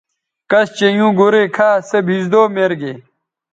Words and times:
کش 0.51 0.67
چہء 0.77 0.91
ایوں 0.93 1.11
گورئ 1.17 1.45
کھا 1.55 1.69
سے 1.89 1.97
بھیزدو 2.07 2.41
میر 2.55 2.71
گے 2.81 2.93